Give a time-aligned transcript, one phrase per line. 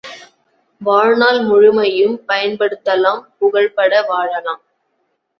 [0.81, 4.61] வாழ்நாள் முழுமையும், பயன்படுத்தலாம் புகழ்பட வாழலாம்.